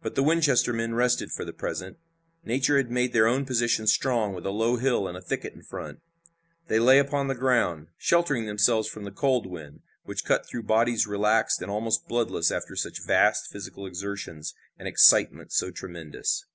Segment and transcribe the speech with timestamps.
[0.00, 1.98] But the Winchester men rested for the present.
[2.46, 5.60] Nature had made their own position strong with a low hill, and a thicket in
[5.62, 6.00] front.
[6.68, 11.06] They lay upon the ground, sheltering themselves from the cold wind, which cut through bodies
[11.06, 16.46] relaxed and almost bloodless after such vast physical exertions and excitement so tremendous.